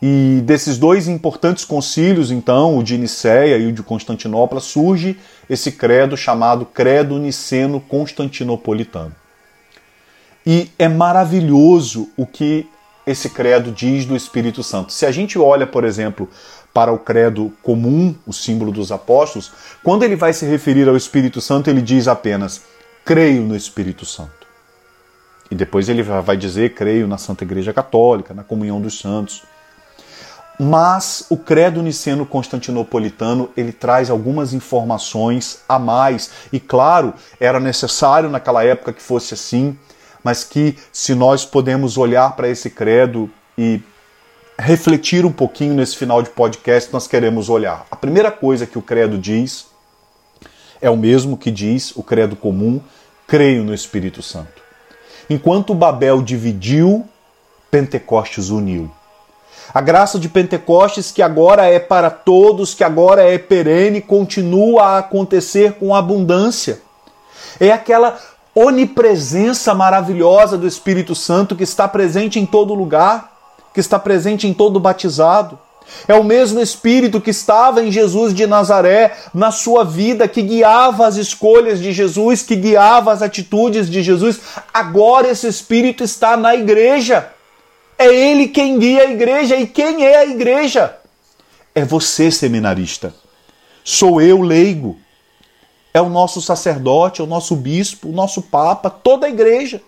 E 0.01 0.41
desses 0.45 0.77
dois 0.77 1.07
importantes 1.07 1.65
concílios, 1.65 2.29
então, 2.29 2.77
o 2.77 2.83
de 2.83 2.97
Nicéia 2.97 3.57
e 3.57 3.65
o 3.65 3.73
de 3.73 3.81
Constantinopla, 3.81 4.59
surge 4.59 5.17
esse 5.49 5.71
credo 5.71 6.15
chamado 6.15 6.65
Credo 6.65 7.17
Niceno 7.17 7.81
Constantinopolitano. 7.81 9.15
E 10.45 10.69
é 10.77 10.87
maravilhoso 10.87 12.09
o 12.15 12.25
que 12.25 12.67
esse 13.07 13.29
credo 13.29 13.71
diz 13.71 14.05
do 14.05 14.15
Espírito 14.15 14.61
Santo. 14.61 14.93
Se 14.93 15.05
a 15.05 15.11
gente 15.11 15.39
olha, 15.39 15.65
por 15.65 15.83
exemplo, 15.83 16.29
para 16.73 16.91
o 16.91 16.99
credo 16.99 17.51
comum, 17.63 18.13
o 18.27 18.31
símbolo 18.31 18.71
dos 18.71 18.91
apóstolos, 18.91 19.51
quando 19.83 20.03
ele 20.03 20.15
vai 20.15 20.31
se 20.31 20.45
referir 20.45 20.87
ao 20.87 20.95
Espírito 20.95 21.41
Santo, 21.41 21.69
ele 21.69 21.81
diz 21.81 22.07
apenas: 22.07 22.61
creio 23.03 23.41
no 23.41 23.55
Espírito 23.55 24.05
Santo. 24.05 24.36
E 25.49 25.55
depois 25.55 25.89
ele 25.89 26.03
vai 26.03 26.37
dizer: 26.37 26.73
creio 26.73 27.07
na 27.07 27.17
Santa 27.17 27.43
Igreja 27.43 27.73
Católica, 27.73 28.33
na 28.33 28.43
comunhão 28.43 28.81
dos 28.81 28.99
santos. 28.99 29.43
Mas 30.59 31.25
o 31.29 31.37
credo 31.37 31.83
niceno 31.83 32.25
constantinopolitano 32.25 33.49
ele 33.55 33.71
traz 33.71 34.09
algumas 34.09 34.53
informações 34.53 35.59
a 35.69 35.77
mais. 35.77 36.31
E 36.51 36.59
claro, 36.59 37.13
era 37.39 37.59
necessário 37.59 38.29
naquela 38.29 38.63
época 38.63 38.91
que 38.91 39.01
fosse 39.01 39.35
assim, 39.35 39.77
mas 40.23 40.43
que 40.43 40.75
se 40.91 41.13
nós 41.13 41.45
podemos 41.45 41.95
olhar 41.95 42.35
para 42.35 42.49
esse 42.49 42.71
credo 42.71 43.29
e 43.55 43.79
refletir 44.57 45.25
um 45.25 45.31
pouquinho 45.31 45.75
nesse 45.75 45.95
final 45.95 46.23
de 46.23 46.31
podcast, 46.31 46.91
nós 46.91 47.07
queremos 47.07 47.49
olhar. 47.49 47.85
A 47.91 47.95
primeira 47.95 48.31
coisa 48.31 48.65
que 48.65 48.79
o 48.79 48.81
credo 48.81 49.15
diz 49.15 49.67
é 50.81 50.89
o 50.89 50.97
mesmo 50.97 51.37
que 51.37 51.51
diz 51.51 51.95
o 51.95 52.01
credo 52.01 52.35
comum: 52.35 52.81
creio 53.27 53.63
no 53.63 53.75
Espírito 53.75 54.23
Santo. 54.23 54.66
Enquanto 55.29 55.73
Babel 55.73 56.21
dividiu, 56.21 57.05
Pentecostes 57.69 58.49
uniu. 58.49 58.89
A 59.73 59.81
graça 59.81 60.17
de 60.17 60.29
Pentecostes, 60.29 61.11
que 61.11 61.21
agora 61.21 61.65
é 61.65 61.79
para 61.79 62.09
todos, 62.09 62.73
que 62.73 62.83
agora 62.83 63.21
é 63.23 63.37
perene, 63.37 63.99
continua 63.99 64.83
a 64.83 64.97
acontecer 64.99 65.73
com 65.73 65.93
abundância. 65.93 66.81
É 67.59 67.71
aquela 67.71 68.17
onipresença 68.55 69.75
maravilhosa 69.75 70.57
do 70.57 70.65
Espírito 70.65 71.13
Santo 71.13 71.55
que 71.55 71.63
está 71.63 71.87
presente 71.87 72.39
em 72.39 72.45
todo 72.45 72.73
lugar, 72.73 73.31
que 73.73 73.79
está 73.79 73.99
presente 73.99 74.47
em 74.47 74.53
todo 74.53 74.79
batizado. 74.79 75.59
É 76.07 76.13
o 76.13 76.23
mesmo 76.23 76.59
Espírito 76.59 77.21
que 77.21 77.29
estava 77.29 77.83
em 77.83 77.91
Jesus 77.91 78.33
de 78.33 78.45
Nazaré, 78.45 79.15
na 79.33 79.51
sua 79.51 79.85
vida, 79.85 80.27
que 80.27 80.41
guiava 80.41 81.07
as 81.07 81.15
escolhas 81.15 81.79
de 81.79 81.93
Jesus, 81.93 82.41
que 82.41 82.55
guiava 82.55 83.13
as 83.13 83.21
atitudes 83.21 83.89
de 83.89 84.03
Jesus. 84.03 84.39
Agora 84.73 85.29
esse 85.29 85.47
Espírito 85.47 86.03
está 86.03 86.35
na 86.35 86.55
igreja. 86.55 87.29
É 87.97 88.07
Ele 88.13 88.47
quem 88.47 88.77
guia 88.77 89.03
a 89.03 89.11
igreja. 89.11 89.55
E 89.55 89.65
quem 89.65 90.05
é 90.05 90.17
a 90.17 90.25
igreja? 90.25 90.97
É 91.73 91.85
você, 91.85 92.29
seminarista. 92.31 93.13
Sou 93.83 94.21
eu, 94.21 94.41
leigo. 94.41 94.97
É 95.93 96.01
o 96.01 96.09
nosso 96.09 96.41
sacerdote, 96.41 97.21
é 97.21 97.23
o 97.23 97.27
nosso 97.27 97.55
bispo, 97.55 98.09
o 98.09 98.11
nosso 98.11 98.41
papa, 98.41 98.89
toda 98.89 99.25
a 99.25 99.29
igreja. 99.29 99.81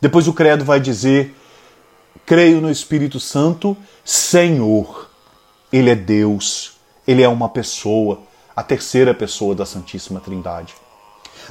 Depois 0.00 0.28
o 0.28 0.32
credo 0.32 0.64
vai 0.64 0.78
dizer: 0.78 1.34
creio 2.26 2.60
no 2.60 2.70
Espírito 2.70 3.20
Santo, 3.20 3.76
Senhor. 4.04 5.10
Ele 5.72 5.90
é 5.90 5.94
Deus, 5.94 6.74
ele 7.06 7.22
é 7.22 7.28
uma 7.28 7.48
pessoa, 7.48 8.22
a 8.54 8.62
terceira 8.62 9.12
pessoa 9.12 9.54
da 9.54 9.66
Santíssima 9.66 10.20
Trindade. 10.20 10.74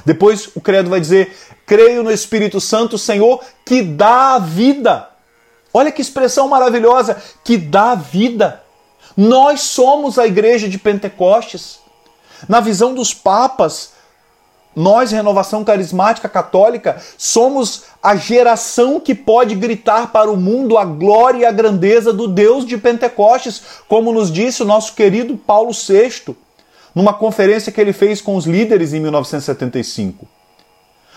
Depois 0.04 0.50
o 0.54 0.60
credo 0.60 0.90
vai 0.90 1.00
dizer: 1.00 1.36
creio 1.66 2.02
no 2.02 2.10
Espírito 2.10 2.60
Santo, 2.60 2.98
Senhor, 2.98 3.42
que 3.64 3.82
dá 3.82 4.34
a 4.34 4.38
vida. 4.38 5.08
Olha 5.72 5.92
que 5.92 6.02
expressão 6.02 6.48
maravilhosa, 6.48 7.20
que 7.42 7.56
dá 7.56 7.94
vida. 7.94 8.62
Nós 9.16 9.60
somos 9.60 10.18
a 10.18 10.26
igreja 10.26 10.68
de 10.68 10.78
Pentecostes. 10.78 11.80
Na 12.48 12.60
visão 12.60 12.94
dos 12.94 13.14
papas, 13.14 13.93
nós, 14.74 15.12
Renovação 15.12 15.62
Carismática 15.62 16.28
Católica, 16.28 17.00
somos 17.16 17.84
a 18.02 18.16
geração 18.16 18.98
que 18.98 19.14
pode 19.14 19.54
gritar 19.54 20.10
para 20.10 20.30
o 20.30 20.36
mundo 20.36 20.76
a 20.76 20.84
glória 20.84 21.38
e 21.40 21.44
a 21.44 21.52
grandeza 21.52 22.12
do 22.12 22.26
Deus 22.26 22.66
de 22.66 22.76
Pentecostes, 22.76 23.62
como 23.88 24.12
nos 24.12 24.32
disse 24.32 24.62
o 24.62 24.66
nosso 24.66 24.94
querido 24.94 25.36
Paulo 25.36 25.72
VI, 25.72 26.34
numa 26.94 27.12
conferência 27.12 27.72
que 27.72 27.80
ele 27.80 27.92
fez 27.92 28.20
com 28.20 28.36
os 28.36 28.46
líderes 28.46 28.92
em 28.92 29.00
1975. 29.00 30.26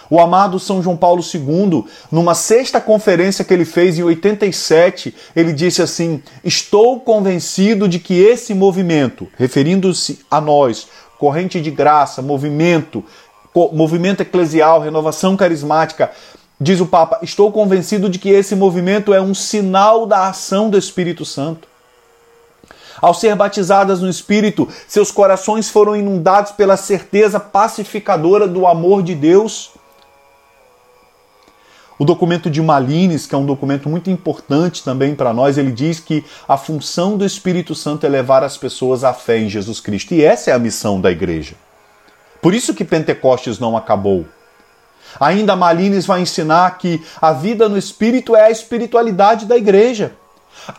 O 0.09 0.19
amado 0.19 0.59
São 0.59 0.81
João 0.81 0.95
Paulo 0.95 1.21
II, 1.21 1.83
numa 2.09 2.33
sexta 2.33 2.79
conferência 2.79 3.43
que 3.43 3.53
ele 3.53 3.65
fez 3.65 3.99
em 3.99 4.03
87, 4.03 5.13
ele 5.35 5.51
disse 5.51 5.81
assim: 5.81 6.23
Estou 6.43 6.99
convencido 7.01 7.87
de 7.89 7.99
que 7.99 8.17
esse 8.17 8.53
movimento, 8.53 9.27
referindo-se 9.37 10.19
a 10.31 10.39
nós, 10.39 10.87
corrente 11.19 11.59
de 11.59 11.71
graça, 11.71 12.21
movimento, 12.21 13.03
movimento 13.73 14.21
eclesial, 14.21 14.79
renovação 14.79 15.35
carismática. 15.35 16.11
Diz 16.59 16.79
o 16.79 16.85
Papa: 16.85 17.19
Estou 17.21 17.51
convencido 17.51 18.09
de 18.09 18.19
que 18.19 18.29
esse 18.29 18.55
movimento 18.55 19.13
é 19.13 19.21
um 19.21 19.33
sinal 19.33 20.05
da 20.05 20.27
ação 20.27 20.69
do 20.69 20.77
Espírito 20.77 21.25
Santo. 21.25 21.67
Ao 22.99 23.13
ser 23.13 23.35
batizadas 23.35 24.01
no 24.01 24.09
Espírito, 24.09 24.67
seus 24.87 25.11
corações 25.11 25.69
foram 25.69 25.95
inundados 25.95 26.51
pela 26.51 26.75
certeza 26.75 27.39
pacificadora 27.39 28.47
do 28.47 28.65
amor 28.65 29.03
de 29.03 29.13
Deus. 29.13 29.71
O 31.99 32.05
documento 32.05 32.49
de 32.49 32.61
Malines, 32.61 33.25
que 33.25 33.33
é 33.33 33.37
um 33.37 33.45
documento 33.45 33.89
muito 33.89 34.09
importante 34.09 34.83
também 34.83 35.15
para 35.15 35.33
nós, 35.33 35.57
ele 35.57 35.71
diz 35.71 35.99
que 35.99 36.23
a 36.47 36.57
função 36.57 37.17
do 37.17 37.25
Espírito 37.25 37.73
Santo 37.73 38.05
é 38.05 38.09
levar 38.09 38.43
as 38.43 38.57
pessoas 38.57 39.03
à 39.03 39.13
fé 39.13 39.39
em 39.39 39.49
Jesus 39.49 39.79
Cristo. 39.79 40.13
E 40.13 40.23
essa 40.23 40.51
é 40.51 40.53
a 40.53 40.59
missão 40.59 41.01
da 41.01 41.11
igreja. 41.11 41.55
Por 42.41 42.53
isso 42.53 42.73
que 42.73 42.85
Pentecostes 42.85 43.59
não 43.59 43.75
acabou. 43.75 44.25
Ainda 45.19 45.55
Malines 45.55 46.05
vai 46.05 46.21
ensinar 46.21 46.77
que 46.77 47.01
a 47.21 47.31
vida 47.31 47.67
no 47.67 47.77
Espírito 47.77 48.35
é 48.35 48.43
a 48.43 48.51
espiritualidade 48.51 49.45
da 49.45 49.57
igreja. 49.57 50.13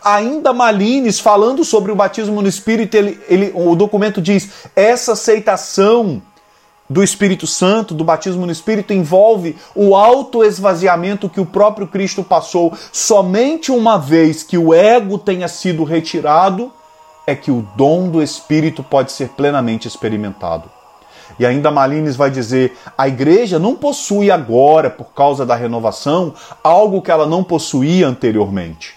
Ainda 0.03 0.53
Malines, 0.53 1.19
falando 1.19 1.63
sobre 1.63 1.91
o 1.91 1.95
batismo 1.95 2.41
no 2.41 2.47
Espírito, 2.47 2.95
ele, 2.95 3.19
ele, 3.27 3.51
o 3.55 3.75
documento 3.75 4.21
diz: 4.21 4.49
essa 4.75 5.13
aceitação 5.13 6.21
do 6.89 7.03
Espírito 7.03 7.45
Santo, 7.45 7.93
do 7.93 8.03
batismo 8.03 8.45
no 8.45 8.51
Espírito, 8.51 8.93
envolve 8.93 9.55
o 9.75 9.95
autoesvaziamento 9.95 11.29
que 11.29 11.39
o 11.39 11.45
próprio 11.45 11.87
Cristo 11.87 12.23
passou. 12.23 12.73
Somente 12.91 13.71
uma 13.71 13.97
vez 13.97 14.43
que 14.43 14.57
o 14.57 14.73
ego 14.73 15.17
tenha 15.17 15.47
sido 15.47 15.83
retirado, 15.83 16.71
é 17.27 17.35
que 17.35 17.51
o 17.51 17.67
dom 17.75 18.09
do 18.09 18.23
Espírito 18.23 18.83
pode 18.83 19.11
ser 19.11 19.29
plenamente 19.29 19.87
experimentado. 19.87 20.78
E 21.39 21.45
ainda 21.45 21.71
Malines 21.71 22.17
vai 22.17 22.29
dizer: 22.29 22.77
a 22.97 23.07
igreja 23.07 23.57
não 23.57 23.75
possui 23.75 24.29
agora, 24.29 24.89
por 24.89 25.13
causa 25.13 25.45
da 25.45 25.55
renovação, 25.55 26.33
algo 26.61 27.01
que 27.01 27.09
ela 27.09 27.25
não 27.25 27.43
possuía 27.43 28.07
anteriormente. 28.07 28.93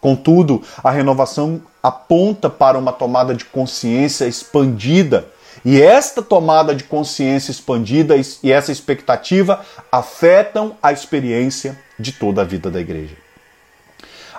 Contudo, 0.00 0.62
a 0.82 0.90
renovação 0.90 1.62
aponta 1.82 2.50
para 2.50 2.78
uma 2.78 2.92
tomada 2.92 3.34
de 3.34 3.46
consciência 3.46 4.26
expandida. 4.26 5.26
E 5.64 5.80
esta 5.80 6.20
tomada 6.20 6.74
de 6.74 6.84
consciência 6.84 7.50
expandida 7.50 8.14
e 8.42 8.52
essa 8.52 8.70
expectativa 8.70 9.64
afetam 9.90 10.76
a 10.82 10.92
experiência 10.92 11.78
de 11.98 12.12
toda 12.12 12.42
a 12.42 12.44
vida 12.44 12.70
da 12.70 12.80
igreja. 12.80 13.16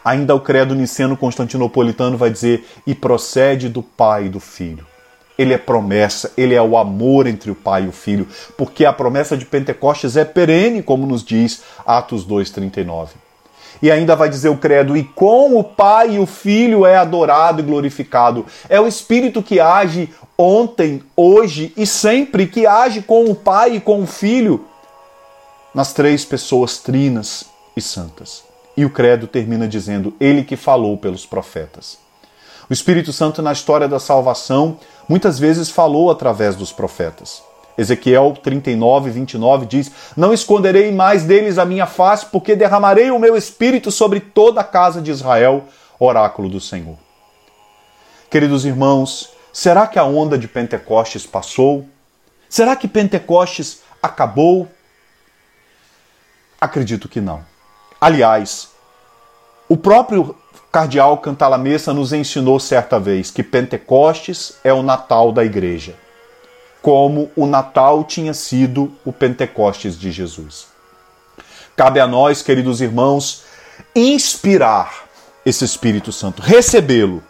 Ainda 0.04 0.36
o 0.36 0.40
credo 0.40 0.76
niceno-constantinopolitano 0.76 2.16
vai 2.16 2.30
dizer: 2.30 2.64
e 2.86 2.94
procede 2.94 3.68
do 3.68 3.82
Pai 3.82 4.26
e 4.26 4.30
do 4.30 4.40
Filho. 4.40 4.86
Ele 5.38 5.54
é 5.54 5.58
promessa, 5.58 6.32
ele 6.38 6.54
é 6.54 6.62
o 6.62 6.78
amor 6.78 7.28
entre 7.28 7.52
o 7.52 7.56
Pai 7.56 7.84
e 7.84 7.88
o 7.88 7.91
Filho, 7.91 8.28
porque 8.58 8.86
a 8.86 8.93
promessa 8.93 9.36
de 9.36 9.45
Pentecostes 9.45 10.15
é 10.15 10.24
perene, 10.24 10.82
como 10.82 11.06
nos 11.06 11.24
diz 11.24 11.62
Atos 11.86 12.26
2,39. 12.26 13.10
E 13.82 13.91
ainda 13.91 14.15
vai 14.15 14.30
dizer 14.30 14.50
o 14.50 14.58
credo: 14.58 14.95
e 14.95 15.04
com 15.04 15.58
o 15.58 15.63
Pai 15.63 16.15
e 16.15 16.19
o 16.19 16.26
Filho 16.26 16.86
é 16.86 16.98
adorado 16.98 17.62
e 17.62 17.63
glorificado. 17.63 18.45
É 18.69 18.80
o 18.80 18.88
Espírito 18.88 19.43
que 19.43 19.60
age 19.60 20.10
ontem, 20.38 21.04
hoje 21.15 21.74
e 21.76 21.86
sempre, 21.86 22.48
que 22.48 22.65
age 22.65 23.02
com 23.02 23.26
o 23.26 23.36
Pai 23.36 23.76
e 23.76 23.82
com 23.82 24.02
o 24.02 24.08
Filho, 24.08 24.65
nas 25.74 25.93
três 25.93 26.24
pessoas 26.24 26.78
trinas 26.78 27.45
e 27.76 27.82
santas. 27.82 28.43
E 28.78 28.86
o 28.86 28.89
credo 28.89 29.28
termina 29.28 29.67
dizendo: 29.67 30.13
Ele 30.19 30.43
que 30.43 30.56
falou 30.56 30.98
pelos 30.98 31.26
profetas. 31.26 32.05
O 32.69 32.73
Espírito 32.73 33.13
Santo, 33.13 33.41
na 33.41 33.51
história 33.51 33.88
da 33.88 33.99
salvação, 33.99 34.80
muitas 35.08 35.38
vezes 35.38 35.69
falou 35.69 36.10
através 36.10 36.56
dos 36.56 36.71
profetas. 36.71 37.43
Ezequiel 37.78 38.36
39, 38.41 39.12
29 39.12 39.65
diz: 39.65 39.91
Não 40.15 40.34
esconderei 40.34 40.91
mais 40.91 41.23
deles 41.23 41.58
a 41.58 41.65
minha 41.65 41.86
face, 41.86 42.25
porque 42.25 42.56
derramarei 42.56 43.12
o 43.12 43.19
meu 43.19 43.36
espírito 43.36 43.91
sobre 43.91 44.19
toda 44.19 44.62
a 44.62 44.63
casa 44.63 45.01
de 45.01 45.12
Israel, 45.12 45.65
oráculo 45.99 46.49
do 46.49 46.60
Senhor. 46.60 46.97
Queridos 48.32 48.65
irmãos, 48.65 49.30
será 49.54 49.86
que 49.86 49.99
a 49.99 50.04
onda 50.04 50.38
de 50.38 50.47
Pentecostes 50.47 51.25
passou? 51.25 51.86
Será 52.49 52.75
que 52.75 52.88
Pentecostes 52.88 53.82
acabou? 54.01 54.67
Acredito 56.60 57.08
que 57.08 57.21
não. 57.21 57.45
Aliás, 57.99 58.69
o 59.67 59.78
próprio 59.78 60.36
cardeal 60.72 61.18
Cantalamessa 61.18 61.94
nos 61.94 62.13
ensinou 62.13 62.60
certa 62.60 63.00
vez 63.00 63.32
que 63.32 63.44
Pentecostes 63.44 64.58
é 64.63 64.74
o 64.74 64.84
Natal 64.84 65.32
da 65.32 65.44
igreja, 65.44 65.96
como 66.82 67.32
o 67.36 67.46
Natal 67.46 68.04
tinha 68.04 68.34
sido 68.34 68.91
o 69.04 69.12
Pentecostes 69.12 69.98
de 69.98 70.12
Jesus. 70.12 70.68
Cabe 71.76 72.00
a 72.00 72.08
nós, 72.08 72.41
queridos 72.41 72.82
irmãos, 72.82 73.44
inspirar 73.96 75.06
esse 75.46 75.65
Espírito 75.65 76.12
Santo, 76.12 76.41
recebê-lo 76.41 77.22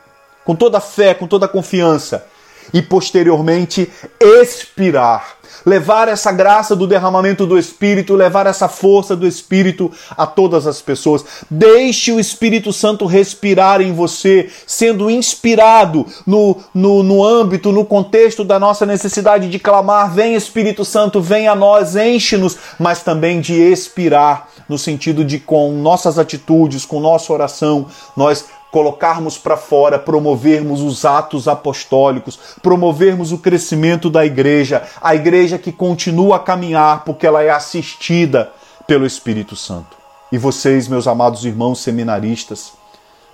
com 0.43 0.55
toda 0.55 0.77
a 0.77 0.81
fé, 0.81 1.13
com 1.13 1.27
toda 1.27 1.47
a 1.47 1.49
confiança 1.49 2.25
e 2.73 2.81
posteriormente 2.81 3.89
expirar 4.19 5.35
levar 5.65 6.07
essa 6.07 6.31
graça 6.31 6.75
do 6.75 6.87
derramamento 6.87 7.45
do 7.45 7.57
Espírito, 7.57 8.13
levar 8.13 8.45
essa 8.45 8.67
força 8.67 9.15
do 9.15 9.27
Espírito 9.27 9.91
a 10.15 10.25
todas 10.27 10.67
as 10.67 10.81
pessoas. 10.81 11.25
Deixe 11.49 12.11
o 12.11 12.19
Espírito 12.19 12.71
Santo 12.71 13.05
respirar 13.05 13.81
em 13.81 13.91
você, 13.91 14.49
sendo 14.67 15.09
inspirado 15.09 16.05
no, 16.25 16.57
no, 16.73 17.03
no 17.03 17.23
âmbito, 17.23 17.71
no 17.71 17.83
contexto 17.83 18.43
da 18.43 18.59
nossa 18.59 18.85
necessidade 18.85 19.49
de 19.49 19.59
clamar: 19.59 20.13
Vem 20.13 20.35
Espírito 20.35 20.85
Santo, 20.85 21.19
vem 21.19 21.47
a 21.47 21.55
nós, 21.55 21.95
enche-nos, 21.95 22.57
mas 22.79 23.01
também 23.01 23.41
de 23.41 23.53
expirar, 23.53 24.47
no 24.69 24.77
sentido 24.77 25.25
de 25.25 25.39
com 25.39 25.71
nossas 25.71 26.19
atitudes, 26.19 26.85
com 26.85 26.99
nossa 26.99 27.33
oração, 27.33 27.87
nós 28.15 28.45
colocarmos 28.75 29.37
para 29.37 29.55
fora, 29.55 29.97
promovermos 29.97 30.81
os 30.81 31.05
atos 31.05 31.47
apostólicos, 31.47 32.37
promovermos 32.61 33.31
o 33.31 33.37
crescimento 33.37 34.09
da 34.09 34.25
igreja, 34.25 34.83
a 35.01 35.15
igreja 35.15 35.57
que 35.57 35.71
continua 35.71 36.35
a 36.35 36.39
caminhar 36.39 37.05
porque 37.05 37.25
ela 37.25 37.41
é 37.41 37.49
assistida 37.49 38.51
pelo 38.85 39.05
Espírito 39.05 39.55
Santo. 39.55 39.95
E 40.29 40.37
vocês, 40.37 40.89
meus 40.89 41.07
amados 41.07 41.45
irmãos 41.45 41.79
seminaristas, 41.79 42.73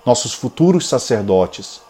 nossos 0.06 0.32
futuros 0.32 0.86
sacerdotes, 0.86 1.80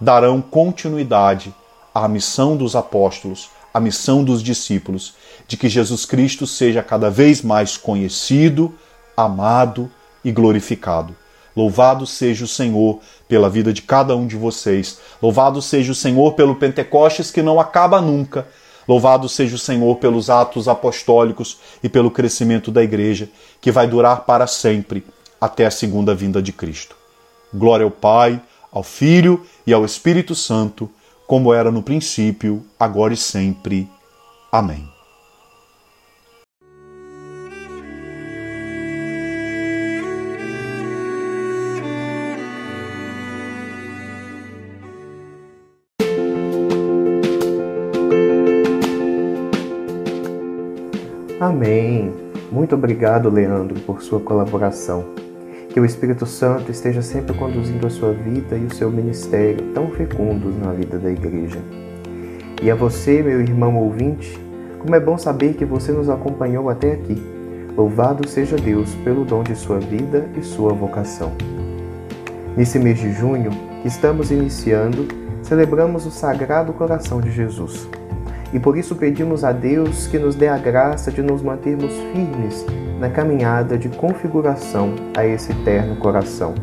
darão 0.00 0.40
continuidade 0.40 1.54
à 1.94 2.08
missão 2.08 2.56
dos 2.56 2.74
apóstolos, 2.74 3.50
à 3.74 3.78
missão 3.78 4.24
dos 4.24 4.42
discípulos, 4.42 5.12
de 5.46 5.58
que 5.58 5.68
Jesus 5.68 6.06
Cristo 6.06 6.46
seja 6.46 6.82
cada 6.82 7.10
vez 7.10 7.42
mais 7.42 7.76
conhecido, 7.76 8.74
amado 9.14 9.90
e 10.24 10.32
glorificado 10.32 11.14
Louvado 11.58 12.06
seja 12.06 12.44
o 12.44 12.48
Senhor 12.48 13.00
pela 13.26 13.50
vida 13.50 13.72
de 13.72 13.82
cada 13.82 14.14
um 14.14 14.28
de 14.28 14.36
vocês. 14.36 15.00
Louvado 15.20 15.60
seja 15.60 15.90
o 15.90 15.94
Senhor 15.94 16.34
pelo 16.34 16.54
Pentecostes 16.54 17.32
que 17.32 17.42
não 17.42 17.58
acaba 17.58 18.00
nunca. 18.00 18.46
Louvado 18.86 19.28
seja 19.28 19.56
o 19.56 19.58
Senhor 19.58 19.96
pelos 19.96 20.30
atos 20.30 20.68
apostólicos 20.68 21.58
e 21.82 21.88
pelo 21.88 22.12
crescimento 22.12 22.70
da 22.70 22.80
igreja, 22.80 23.28
que 23.60 23.72
vai 23.72 23.88
durar 23.88 24.20
para 24.20 24.46
sempre 24.46 25.04
até 25.40 25.66
a 25.66 25.70
segunda 25.72 26.14
vinda 26.14 26.40
de 26.40 26.52
Cristo. 26.52 26.94
Glória 27.52 27.82
ao 27.82 27.90
Pai, 27.90 28.40
ao 28.70 28.84
Filho 28.84 29.44
e 29.66 29.72
ao 29.72 29.84
Espírito 29.84 30.36
Santo, 30.36 30.88
como 31.26 31.52
era 31.52 31.72
no 31.72 31.82
princípio, 31.82 32.64
agora 32.78 33.12
e 33.12 33.16
sempre. 33.16 33.88
Amém. 34.52 34.97
Muito 52.68 52.76
obrigado, 52.76 53.30
Leandro, 53.30 53.80
por 53.80 54.02
sua 54.02 54.20
colaboração. 54.20 55.02
Que 55.70 55.80
o 55.80 55.86
Espírito 55.86 56.26
Santo 56.26 56.70
esteja 56.70 57.00
sempre 57.00 57.34
conduzindo 57.34 57.86
a 57.86 57.88
sua 57.88 58.12
vida 58.12 58.58
e 58.58 58.66
o 58.66 58.74
seu 58.74 58.90
ministério 58.90 59.72
tão 59.72 59.90
fecundos 59.92 60.54
na 60.58 60.70
vida 60.72 60.98
da 60.98 61.10
igreja. 61.10 61.60
E 62.62 62.70
a 62.70 62.74
você, 62.74 63.22
meu 63.22 63.40
irmão 63.40 63.74
ouvinte, 63.74 64.38
como 64.80 64.94
é 64.94 65.00
bom 65.00 65.16
saber 65.16 65.54
que 65.54 65.64
você 65.64 65.92
nos 65.92 66.10
acompanhou 66.10 66.68
até 66.68 66.92
aqui. 66.92 67.16
Louvado 67.74 68.28
seja 68.28 68.56
Deus 68.56 68.94
pelo 68.96 69.24
dom 69.24 69.42
de 69.42 69.56
sua 69.56 69.78
vida 69.78 70.28
e 70.36 70.42
sua 70.42 70.74
vocação. 70.74 71.32
Nesse 72.54 72.78
mês 72.78 72.98
de 72.98 73.10
junho, 73.14 73.50
que 73.80 73.88
estamos 73.88 74.30
iniciando, 74.30 75.08
celebramos 75.42 76.04
o 76.04 76.10
Sagrado 76.10 76.74
Coração 76.74 77.18
de 77.18 77.30
Jesus 77.30 77.88
e 78.52 78.58
por 78.58 78.76
isso 78.76 78.94
pedimos 78.96 79.44
a 79.44 79.52
Deus 79.52 80.06
que 80.06 80.18
nos 80.18 80.34
dê 80.34 80.48
a 80.48 80.58
graça 80.58 81.10
de 81.10 81.22
nos 81.22 81.42
mantermos 81.42 81.92
firmes 82.12 82.64
na 82.98 83.08
caminhada 83.08 83.78
de 83.78 83.88
configuração 83.88 84.94
a 85.16 85.24
esse 85.24 85.52
eterno 85.52 85.96
coração. 85.96 86.54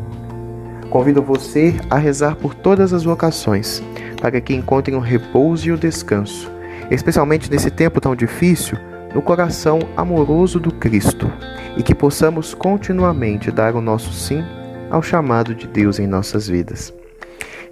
Convido 0.90 1.22
você 1.22 1.74
a 1.90 1.96
rezar 1.96 2.36
por 2.36 2.54
todas 2.54 2.92
as 2.92 3.04
vocações, 3.04 3.82
para 4.20 4.40
que 4.40 4.54
encontrem 4.54 4.96
o 4.96 5.00
repouso 5.00 5.68
e 5.68 5.72
o 5.72 5.78
descanso, 5.78 6.50
especialmente 6.90 7.50
nesse 7.50 7.70
tempo 7.70 8.00
tão 8.00 8.14
difícil, 8.14 8.78
no 9.14 9.22
coração 9.22 9.78
amoroso 9.96 10.60
do 10.60 10.72
Cristo, 10.72 11.30
e 11.76 11.82
que 11.82 11.94
possamos 11.94 12.54
continuamente 12.54 13.50
dar 13.50 13.74
o 13.74 13.80
nosso 13.80 14.12
sim 14.12 14.44
ao 14.90 15.02
chamado 15.02 15.54
de 15.54 15.66
Deus 15.66 15.98
em 15.98 16.06
nossas 16.06 16.48
vidas. 16.48 16.92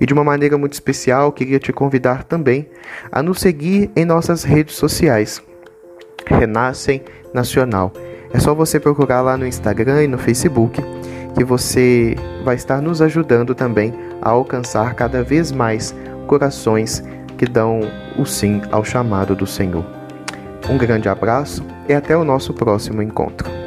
E 0.01 0.07
de 0.07 0.13
uma 0.13 0.25
maneira 0.25 0.59
muito 0.59 0.73
especial, 0.73 1.33
queria 1.33 1.59
te 1.59 1.73
convidar 1.73 2.25
também 2.25 2.69
a 3.11 3.23
nos 3.23 3.41
seguir 3.41 3.91
em 3.95 4.05
nossas 4.05 4.43
redes 4.43 4.75
sociais. 4.77 5.43
Renascem 6.27 7.03
Nacional. 7.33 7.93
É 8.33 8.39
só 8.39 8.55
você 8.55 8.81
procurar 8.81 9.21
lá 9.21 9.37
no 9.37 9.47
Instagram 9.47 10.05
e 10.05 10.09
no 10.09 10.19
Facebook 10.19 10.83
que 11.35 11.45
você 11.45 12.17
vai 12.45 12.55
estar 12.55 12.81
nos 12.81 13.03
ajudando 13.03 13.55
também 13.55 13.93
a 14.23 14.31
alcançar 14.31 14.95
cada 14.95 15.23
vez 15.23 15.51
mais 15.51 15.95
corações 16.27 17.03
que 17.37 17.47
dão 17.47 17.81
o 18.17 18.25
sim 18.25 18.63
ao 18.71 18.85
chamado 18.85 19.35
do 19.35 19.47
Senhor. 19.47 19.85
Um 20.69 20.79
grande 20.79 21.09
abraço 21.09 21.65
e 21.89 21.93
até 21.93 22.17
o 22.17 22.25
nosso 22.25 22.55
próximo 22.55 23.03
encontro. 23.03 23.64